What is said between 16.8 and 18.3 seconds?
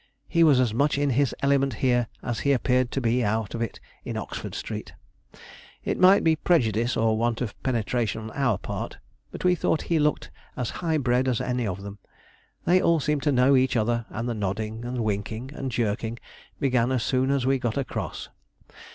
as soon as we got across.